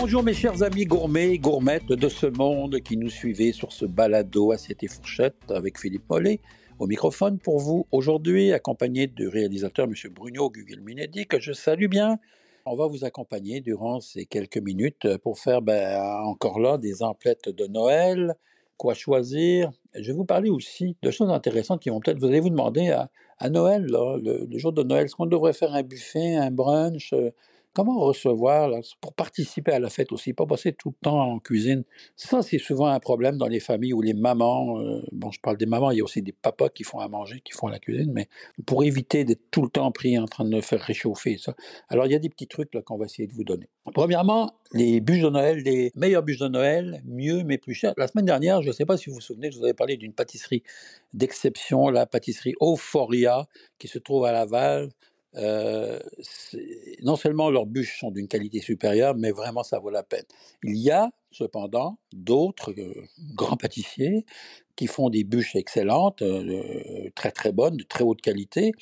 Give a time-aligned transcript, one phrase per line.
[0.00, 4.50] Bonjour mes chers amis gourmets, gourmettes de ce monde qui nous suivez sur ce balado
[4.50, 6.40] Assiette et Fourchette avec Philippe Mollet
[6.78, 9.92] au microphone pour vous aujourd'hui, accompagné du réalisateur M.
[10.10, 12.18] Bruno Gugelminetti, que je salue bien.
[12.64, 17.50] On va vous accompagner durant ces quelques minutes pour faire ben, encore là des emplettes
[17.50, 18.34] de Noël,
[18.78, 19.70] quoi choisir.
[19.94, 22.88] Je vais vous parler aussi de choses intéressantes qui vont peut-être, vous allez vous demander
[23.38, 27.12] à, Noël, le, le, jour de Noël, est-ce qu'on devrait faire un buffet, un brunch
[27.72, 28.68] Comment recevoir
[29.00, 31.84] pour participer à la fête aussi, pas passer tout le temps en cuisine?
[32.16, 35.56] Ça, c'est souvent un problème dans les familles où les mamans, euh, bon, je parle
[35.56, 37.78] des mamans, il y a aussi des papas qui font à manger, qui font la
[37.78, 38.28] cuisine, mais
[38.66, 41.54] pour éviter d'être tout le temps pris en train de faire réchauffer ça.
[41.88, 43.68] Alors, il y a des petits trucs qu'on va essayer de vous donner.
[43.94, 47.94] Premièrement, les bûches de Noël, les meilleures bûches de Noël, mieux mais plus cher.
[47.96, 49.96] La semaine dernière, je ne sais pas si vous vous souvenez, je vous avais parlé
[49.96, 50.64] d'une pâtisserie
[51.12, 53.46] d'exception, la pâtisserie Euphoria,
[53.78, 54.90] qui se trouve à Laval,
[55.36, 55.98] euh,
[57.02, 60.24] non seulement leurs bûches sont d'une qualité supérieure, mais vraiment ça vaut la peine.
[60.62, 62.92] Il y a cependant d'autres euh,
[63.34, 64.24] grands pâtissiers
[64.76, 68.72] qui font des bûches excellentes, euh, très très bonnes, de très haute qualité.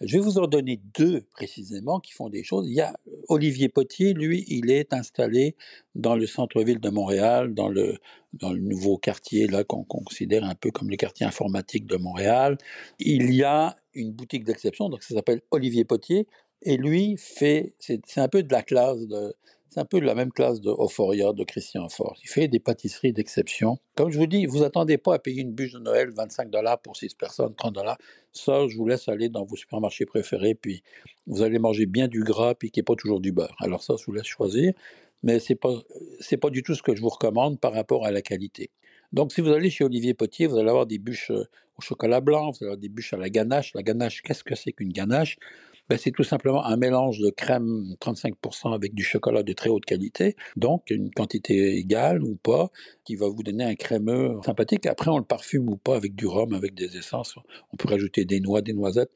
[0.00, 2.68] Je vais vous en donner deux précisément qui font des choses.
[2.68, 2.94] Il y a
[3.28, 5.56] Olivier Potier, lui, il est installé
[5.94, 7.96] dans le centre-ville de Montréal, dans le,
[8.34, 12.58] dans le nouveau quartier là qu'on considère un peu comme le quartier informatique de Montréal.
[12.98, 16.26] Il y a une boutique d'exception, donc ça s'appelle Olivier Potier,
[16.62, 19.34] et lui fait, c'est un peu de la classe de,
[19.70, 22.16] c'est un peu la même classe de Euphoria de Christian Fort.
[22.22, 23.78] Il fait des pâtisseries d'exception.
[23.94, 26.80] Comme je vous dis, vous attendez pas à payer une bûche de Noël 25 dollars
[26.80, 27.98] pour 6 personnes, 30 dollars.
[28.32, 30.82] Ça, je vous laisse aller dans vos supermarchés préférés, puis
[31.26, 33.56] vous allez manger bien du gras, puis qui n'est pas toujours du beurre.
[33.60, 34.72] Alors ça, je vous laisse choisir.
[35.22, 35.74] Mais c'est pas,
[36.40, 38.70] pas du tout ce que je vous recommande par rapport à la qualité.
[39.12, 41.44] Donc, si vous allez chez Olivier Potier, vous allez avoir des bûches euh,
[41.76, 43.72] au chocolat blanc, vous allez avoir des bûches à la ganache.
[43.74, 45.36] La ganache, qu'est-ce que c'est qu'une ganache?
[45.88, 49.84] Ben, c'est tout simplement un mélange de crème 35% avec du chocolat de très haute
[49.84, 52.70] qualité, donc une quantité égale ou pas,
[53.04, 54.86] qui va vous donner un crémeux sympathique.
[54.86, 57.34] Après, on le parfume ou pas avec du rhum, avec des essences.
[57.72, 59.10] On peut rajouter des noix, des noisettes.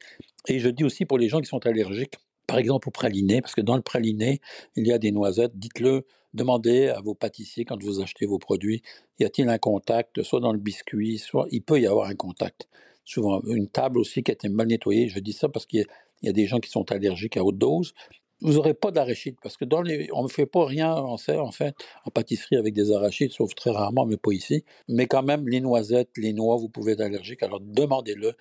[0.47, 2.15] Et je dis aussi pour les gens qui sont allergiques,
[2.47, 4.41] par exemple au praliné, parce que dans le praliné,
[4.75, 5.57] il y a des noisettes.
[5.57, 8.81] Dites-le, demandez à vos pâtissiers quand vous achetez vos produits,
[9.19, 12.67] y a-t-il un contact, soit dans le biscuit, soit il peut y avoir un contact.
[13.05, 15.85] Souvent, une table aussi qui a été mal nettoyée, je dis ça parce qu'il a
[16.23, 17.93] il y a des gens qui sont allergiques à haute dose.
[18.41, 21.51] Vous n'aurez pas d'arachide parce que dans les, on ne fait pas rien en en
[21.51, 21.75] fait
[22.05, 24.65] en pâtisserie avec des arachides, sauf très rarement, mais pas ici.
[24.89, 27.43] Mais quand même, les noisettes, les noix, vous pouvez être allergique.
[27.43, 28.33] Alors demandez-le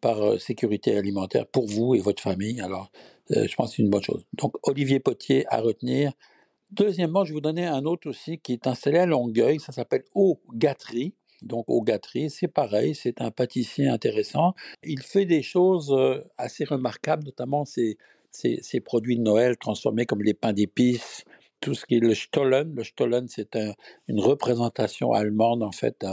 [0.00, 2.60] par euh, sécurité alimentaire pour vous et votre famille.
[2.60, 2.90] Alors,
[3.32, 4.24] euh, je pense que c'est une bonne chose.
[4.34, 6.12] Donc, Olivier Potier à retenir.
[6.70, 9.58] Deuxièmement, je vais vous donner un autre aussi qui est installé à Longueuil.
[9.58, 14.54] Ça s'appelle Eau Gâterie donc au gâterie, c'est pareil, c'est un pâtissier intéressant.
[14.82, 15.94] Il fait des choses
[16.36, 17.96] assez remarquables, notamment ses,
[18.30, 21.24] ses produits de Noël transformés comme les pains d'épices,
[21.60, 22.74] tout ce qui est le Stollen.
[22.74, 23.58] Le Stollen, c'est
[24.06, 26.04] une représentation allemande, en fait,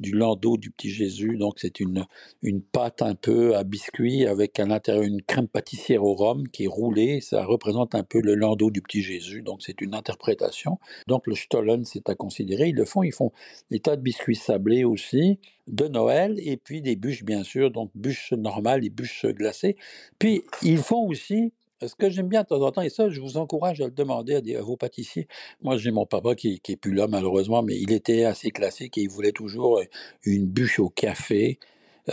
[0.00, 1.36] du landau du petit Jésus.
[1.36, 2.06] Donc, c'est une,
[2.42, 6.64] une pâte un peu à biscuit avec à l'intérieur une crème pâtissière au rhum qui
[6.64, 7.20] est roulée.
[7.20, 9.42] Ça représente un peu le landau du petit Jésus.
[9.42, 10.78] Donc, c'est une interprétation.
[11.06, 12.68] Donc, le Stollen, c'est à considérer.
[12.68, 13.02] Ils le font.
[13.02, 13.32] Ils font
[13.70, 17.70] des tas de biscuits sablés aussi, de Noël, et puis des bûches, bien sûr.
[17.70, 19.76] Donc, bûches normales et bûches glacées.
[20.18, 23.20] Puis, ils font aussi ce que j'aime bien de temps en temps, et ça, je
[23.20, 25.28] vous encourage à le demander à, vos pâtissiers.
[25.62, 28.98] Moi, j'ai mon papa qui, qui est plus là, malheureusement, mais il était assez classique
[28.98, 29.84] et il voulait toujours euh,
[30.24, 31.58] une bûche au café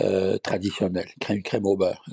[0.00, 2.04] euh, traditionnelle, crème, crème au beurre.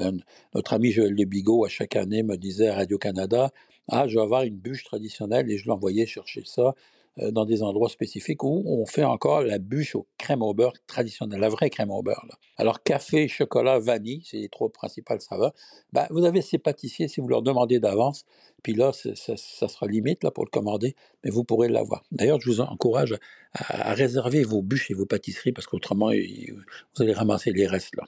[0.53, 3.51] notre ami Joël Le Bigot, à chaque année, me disait à Radio-Canada,
[3.87, 6.75] ah, je vais avoir une bûche traditionnelle, et je l'envoyais chercher ça.
[7.21, 10.73] Euh, dans des endroits spécifiques où on fait encore la bûche au crème au beurre
[10.87, 12.25] traditionnelle, la vraie crème au beurre.
[12.57, 15.53] Alors café, chocolat, vanille, c'est les trois principales saveurs.
[15.91, 18.25] Ben, vous avez ces pâtissiers si vous leur demandez d'avance,
[18.63, 22.03] puis là, ça, sera limite là, pour le commander, mais vous pourrez l'avoir.
[22.11, 23.15] D'ailleurs, je vous encourage
[23.53, 28.03] à, réserver vos bûches et vos pâtisseries parce qu'autrement, vous allez ramasser les restes là.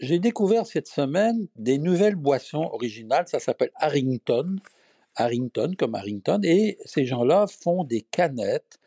[0.00, 4.56] J'ai découvert cette semaine des nouvelles boissons originales, ça s'appelle Harrington.
[5.16, 8.78] Harrington, comme Harrington, et ces gens-là font des canettes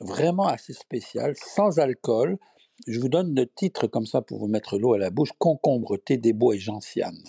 [0.00, 2.38] vraiment assez spéciales, sans alcool.
[2.86, 5.96] Je vous donne le titre comme ça pour vous mettre l'eau à la bouche concombre,
[5.96, 7.22] thé des bois et gentiane.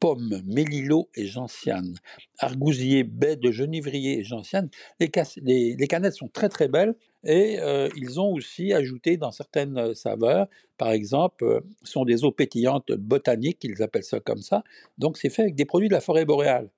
[0.00, 1.96] Pomme, mélilo et gentiane.
[2.38, 4.70] Argousier, baie de genivrier et gentiane.
[5.00, 10.46] Les, canettes sont très très belles et euh, ils ont aussi ajouté dans certaines saveurs,
[10.76, 14.62] par exemple, euh, sont des eaux pétillantes botaniques, ils appellent ça comme ça.
[14.98, 16.70] Donc c'est fait avec des produits de la forêt boréale.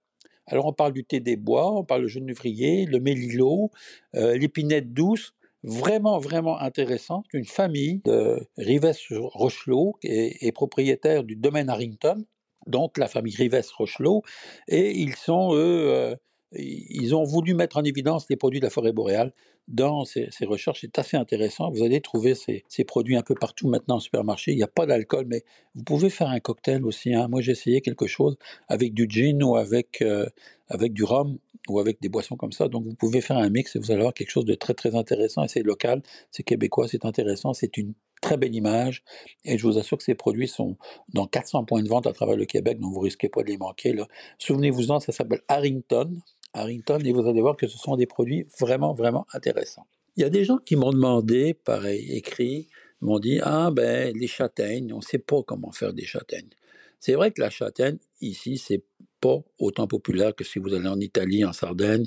[0.51, 3.71] Alors on parle du thé des bois, on parle du genevrier, le mélilo,
[4.17, 5.33] euh, l'épinette douce,
[5.63, 7.23] vraiment, vraiment intéressant.
[7.33, 12.19] Une famille de Rives Rochelot est, est, propriétaire du domaine Harrington,
[12.67, 14.23] donc la famille Rives Rochelot,
[14.67, 16.17] et ils sont, eux, euh,
[16.53, 19.33] ils ont voulu mettre en évidence les produits de la forêt boréale
[19.71, 20.81] dans ces, recherches.
[20.83, 21.71] C'est assez intéressant.
[21.71, 24.53] Vous allez trouver ces, produits un peu partout maintenant au supermarché.
[24.53, 25.45] Il n'y a pas d'alcool, mais
[25.75, 27.15] vous pouvez faire un cocktail aussi.
[27.15, 27.29] Hein.
[27.29, 28.37] Moi, j'ai essayé quelque chose
[28.69, 30.27] avec du gin ou avec, euh,
[30.69, 31.39] avec du rhum
[31.69, 32.69] ou avec des boissons comme ça.
[32.69, 34.97] Donc, vous pouvez faire un mix et vous allez avoir quelque chose de très, très
[34.97, 35.45] intéressant.
[35.45, 36.03] Et c'est local,
[36.33, 37.55] c'est québécois, c'est intéressant.
[37.55, 39.03] C'est une très belle image.
[39.45, 40.77] Et je vous assure que ces produits sont
[41.13, 43.57] dans 400 points de vente à travers le Québec, donc vous risquez pas de les
[43.57, 43.95] manquer.
[44.39, 46.17] Souvenez-vous-en, ça s'appelle Harrington.
[46.53, 49.87] Harrington, et vous allez voir que ce sont des produits vraiment, vraiment intéressants.
[50.17, 52.69] Il y a des gens qui m'ont demandé, pareil, écrit,
[53.01, 56.51] m'ont dit Ah, ben, les châtaignes, on ne sait pas comment faire des châtaignes.
[56.99, 58.83] C'est vrai que la châtaigne, ici, c'est
[59.21, 62.05] pas autant populaire que si vous allez en Italie, en Sardaigne,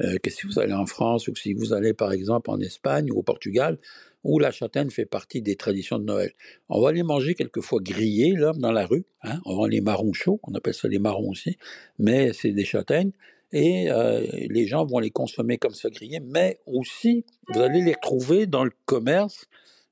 [0.00, 3.10] euh, que si vous allez en France ou si vous allez, par exemple, en Espagne
[3.12, 3.78] ou au Portugal,
[4.24, 6.32] où la châtaigne fait partie des traditions de Noël.
[6.68, 9.04] On va les manger quelquefois grillés, là, dans la rue.
[9.22, 9.40] Hein.
[9.44, 11.56] On vend les marrons chauds, on appelle ça les marrons aussi,
[11.98, 13.12] mais c'est des châtaignes
[13.52, 17.92] et euh, les gens vont les consommer comme ça grillés, mais aussi vous allez les
[17.92, 19.46] retrouver dans le commerce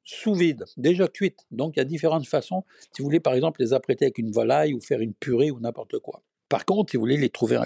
[0.05, 1.47] sous vide, déjà cuites.
[1.51, 2.65] Donc il y a différentes façons.
[2.93, 5.61] Si vous voulez par exemple les apprêter avec une volaille ou faire une purée ou
[5.61, 6.23] n'importe quoi.
[6.49, 7.59] Par contre, si vous voulez les trouver,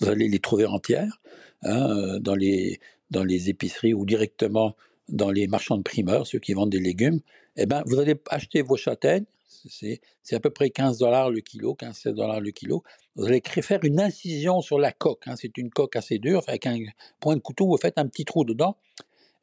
[0.00, 1.20] vous allez les trouver entières
[1.62, 2.80] hein, euh, dans les
[3.10, 4.76] dans les épiceries ou directement
[5.08, 7.20] dans les marchands de primeurs, ceux qui vendent des légumes.
[7.56, 9.26] Eh ben, vous allez acheter vos châtaignes,
[9.68, 10.00] c'est
[10.34, 12.82] à peu près 15 dollars le kilo, 15-16 dollars le kilo.
[13.16, 15.26] Vous allez faire une incision sur la coque.
[15.26, 15.36] Hein.
[15.36, 16.42] c'est une coque assez dure.
[16.46, 16.78] Avec un
[17.20, 18.76] point de couteau, vous faites un petit trou dedans.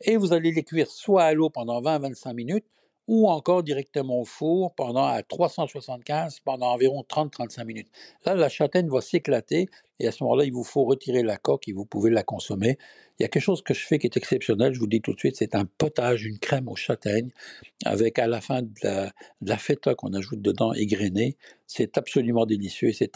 [0.01, 2.65] Et vous allez les cuire soit à l'eau pendant 20-25 minutes,
[3.07, 7.89] ou encore directement au four pendant à 375 pendant environ 30-35 minutes.
[8.25, 9.69] Là, la châtaigne va s'éclater
[9.99, 12.77] et à ce moment-là, il vous faut retirer la coque et vous pouvez la consommer.
[13.17, 15.13] Il y a quelque chose que je fais qui est exceptionnel, je vous dis tout
[15.13, 17.31] de suite, c'est un potage, une crème aux châtaignes
[17.83, 18.69] avec à la fin de
[19.41, 21.37] la, feta qu'on ajoute dedans égrenée.
[21.65, 23.11] C'est absolument délicieux et c'est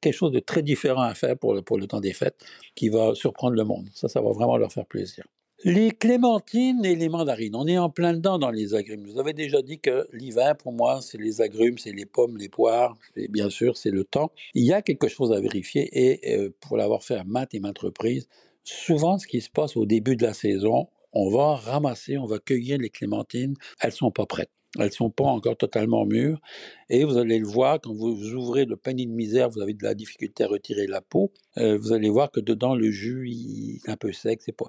[0.00, 2.36] quelque chose de très différent à faire pour le, pour le temps des fêtes
[2.74, 3.88] qui va surprendre le monde.
[3.94, 5.24] Ça, ça va vraiment leur faire plaisir.
[5.68, 9.02] Les clémentines et les mandarines, on est en plein dedans dans les agrumes.
[9.04, 12.48] Vous avez déjà dit que l'hiver, pour moi, c'est les agrumes, c'est les pommes, les
[12.48, 14.30] poires, et bien sûr, c'est le temps.
[14.54, 17.58] Il y a quelque chose à vérifier et euh, pour l'avoir fait à maintes et
[17.58, 18.28] maintes reprises,
[18.62, 22.38] souvent ce qui se passe au début de la saison, on va ramasser, on va
[22.38, 24.55] cueillir les clémentines, elles sont pas prêtes.
[24.78, 26.40] Elles ne sont pas encore totalement mûres.
[26.88, 29.82] Et vous allez le voir, quand vous ouvrez le panier de misère, vous avez de
[29.82, 31.32] la difficulté à retirer la peau.
[31.58, 34.40] Euh, vous allez voir que dedans, le jus est un peu sec.
[34.42, 34.66] C'est pas...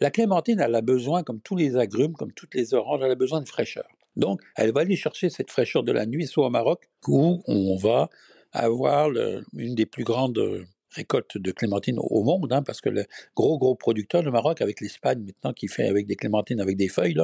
[0.00, 3.16] La clémentine, elle a besoin, comme tous les agrumes, comme toutes les oranges, elle a
[3.16, 3.88] besoin de fraîcheur.
[4.16, 7.76] Donc, elle va aller chercher cette fraîcheur de la nuit, soit au Maroc, où on
[7.76, 8.08] va
[8.52, 9.10] avoir
[9.54, 13.04] une des plus grandes récolte de clémentines au monde, hein, parce que le
[13.34, 16.88] gros, gros producteur, le Maroc, avec l'Espagne maintenant, qui fait avec des clémentines avec des
[16.88, 17.16] feuilles,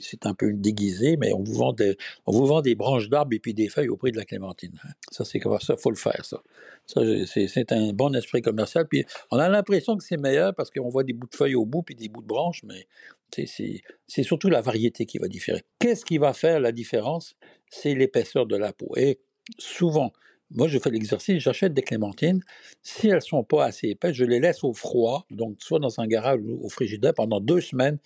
[0.00, 1.96] c'est un peu déguisé, mais on vous vend des,
[2.26, 4.78] on vous vend des branches d'arbres et puis des feuilles au prix de la clémentine.
[4.84, 4.90] Hein.
[5.10, 6.42] Ça, c'est comme ça, faut le faire, ça.
[6.86, 8.86] ça c'est un bon esprit commercial.
[8.88, 11.66] Puis on a l'impression que c'est meilleur parce qu'on voit des bouts de feuilles au
[11.66, 12.86] bout puis des bouts de branches, mais
[13.32, 15.62] c'est surtout la variété qui va différer.
[15.78, 17.36] Qu'est-ce qui va faire la différence?
[17.68, 18.92] C'est l'épaisseur de la peau.
[18.96, 19.20] Et
[19.58, 20.12] souvent,
[20.52, 22.42] moi, je fais l'exercice, j'achète des clémentines.
[22.82, 26.06] Si elles sont pas assez épaisses, je les laisse au froid, donc soit dans un
[26.06, 27.98] garage ou au frigidaire pendant deux semaines.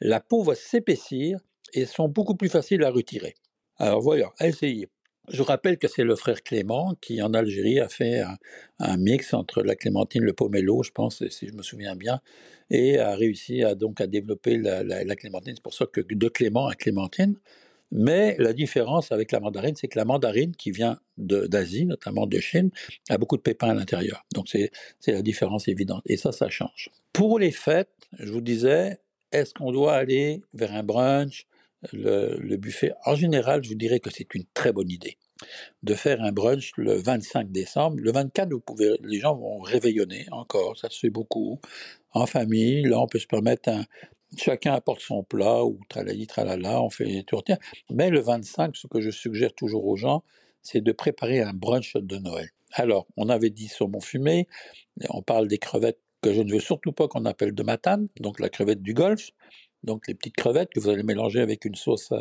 [0.00, 1.40] La peau va s'épaissir
[1.74, 3.34] et sont beaucoup plus faciles à retirer.
[3.78, 4.88] Alors voilà, essayez.
[5.28, 8.22] Je rappelle que c'est le frère Clément qui, en Algérie, a fait
[8.78, 12.20] un, mix entre la clémentine, le pomelo, je pense, si je me souviens bien,
[12.70, 15.54] et a réussi à, donc à développer la clémentine.
[15.54, 17.36] C'est pour ça que de Clément à clémentine.
[17.90, 22.38] Mais la différence avec la mandarine, c'est que la mandarine qui vient d'Asie, notamment de
[22.38, 22.70] Chine,
[23.08, 24.24] a beaucoup de pépins à l'intérieur.
[24.34, 24.70] Donc c'est
[25.06, 26.02] la différence évidente.
[26.06, 26.90] Et ça, ça change.
[27.12, 28.98] Pour les fêtes, je vous disais,
[29.32, 31.46] est-ce qu'on doit aller vers un brunch,
[31.92, 32.92] le, buffet?
[33.04, 35.16] En général, je vous dirais que c'est une très bonne idée
[35.84, 37.98] de faire un brunch le 25 décembre.
[38.00, 41.60] Le 24, vous pouvez, les gens vont réveillonner encore, ça se fait beaucoup.
[42.12, 43.84] En famille, là, on peut se permettre un,
[44.36, 47.58] Chacun apporte son plat ou tralali, tralala, on fait une tourtières.
[47.90, 50.22] Mais le 25, ce que je suggère toujours aux gens,
[50.62, 52.50] c'est de préparer un brunch de Noël.
[52.72, 54.46] Alors, on avait dit saumon fumé,
[55.08, 58.40] on parle des crevettes que je ne veux surtout pas qu'on appelle de matane, donc
[58.40, 59.30] la crevette du golfe,
[59.82, 62.12] donc les petites crevettes que vous allez mélanger avec une sauce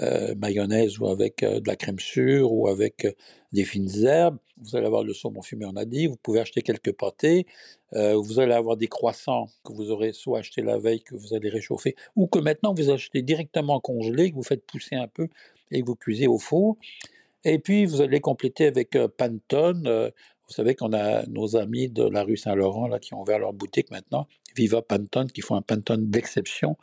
[0.00, 3.12] euh, mayonnaise ou avec euh, de la crème sûre ou avec euh,
[3.52, 4.38] des fines herbes.
[4.56, 6.06] Vous allez avoir le saumon fumé, on a dit.
[6.06, 7.46] Vous pouvez acheter quelques pâtés.
[7.92, 11.50] vous allez avoir des croissants que vous aurez soit acheté la veille, que vous allez
[11.50, 15.28] réchauffer, ou que maintenant vous achetez directement congelé, que vous faites pousser un peu
[15.70, 16.78] et que vous cuisez au four.
[17.44, 20.12] Et puis vous allez compléter avec Pantone.
[20.48, 23.52] Vous savez qu'on a nos amis de la rue Saint-Laurent là qui ont ouvert leur
[23.52, 26.76] boutique maintenant, Viva Pantone, qui font un Pantone d'exception.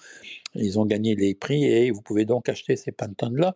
[0.56, 3.54] Ils ont gagné les prix et vous pouvez donc acheter ces Pantones là.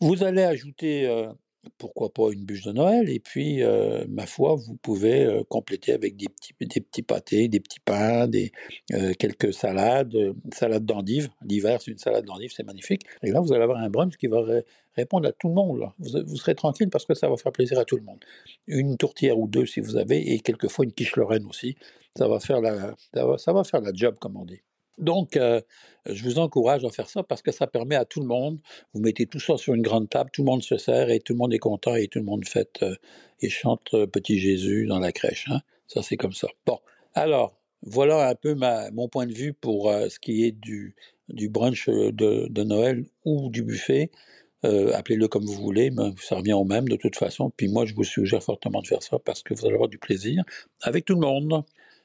[0.00, 1.32] Vous allez ajouter euh,
[1.78, 3.08] pourquoi pas une bûche de Noël.
[3.08, 3.62] Et puis,
[4.08, 8.52] ma foi, vous pouvez compléter avec des petits, des petits pâtés, des petits pains, des,
[9.18, 10.16] quelques salades,
[10.52, 11.28] salade d'endives.
[11.46, 13.02] L'hiver, c'est une salade d'endives, c'est magnifique.
[13.22, 14.42] Et là, vous allez avoir un brunch qui va
[14.96, 15.88] répondre à tout le monde.
[15.98, 18.18] Vous, serez tranquille parce que ça va faire plaisir à tout le monde.
[18.66, 21.76] Une tourtière ou deux si vous avez, et quelquefois une quiche lorraine aussi.
[22.16, 22.94] Ça va faire la,
[23.38, 24.60] ça va faire la job, comme on dit.
[24.98, 25.60] Donc, euh,
[26.06, 28.58] je vous encourage à faire ça parce que ça permet à tout le monde,
[28.92, 31.32] vous mettez tout ça sur une grande table, tout le monde se sert et tout
[31.32, 32.94] le monde est content et tout le monde fête euh,
[33.40, 35.46] et chante euh, Petit Jésus dans la crèche.
[35.50, 35.60] Hein.
[35.88, 36.48] Ça, c'est comme ça.
[36.66, 36.78] Bon,
[37.14, 38.54] alors, voilà un peu
[38.92, 40.94] mon point de vue pour ce qui est du,
[41.28, 44.10] du brunch de, de, Noël ou du buffet.
[44.62, 47.52] Appelez-le comme vous voulez, mais ça revient au même de toute façon.
[47.54, 49.98] Puis moi, je vous suggère fortement de faire ça parce que vous allez avoir du
[49.98, 50.44] plaisir
[50.80, 51.62] avec tout le monde.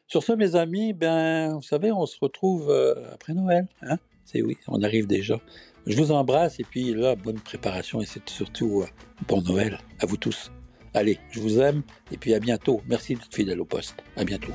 [0.09, 3.67] Sur ce, mes amis, ben, vous savez, on se retrouve euh, après Noël.
[3.83, 3.97] Hein?
[4.25, 5.39] C'est oui, on arrive déjà.
[5.85, 8.87] Je vous embrasse et puis là, bonne préparation et c'est surtout euh,
[9.27, 10.51] bon Noël à vous tous.
[10.95, 12.81] Allez, je vous aime et puis à bientôt.
[12.87, 13.97] Merci d'être fidèle au poste.
[14.17, 14.53] À bientôt.